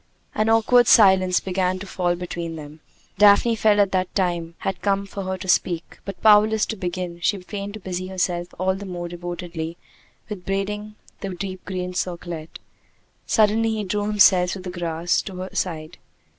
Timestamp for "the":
3.91-4.15, 8.73-8.87, 11.19-11.29, 14.63-14.71